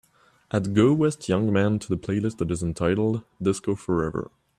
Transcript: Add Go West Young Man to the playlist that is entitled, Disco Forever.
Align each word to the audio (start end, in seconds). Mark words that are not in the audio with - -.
Add 0.51 0.73
Go 0.73 0.93
West 0.95 1.29
Young 1.29 1.53
Man 1.53 1.77
to 1.77 1.87
the 1.87 1.95
playlist 1.95 2.39
that 2.39 2.49
is 2.49 2.63
entitled, 2.63 3.21
Disco 3.39 3.75
Forever. 3.75 4.31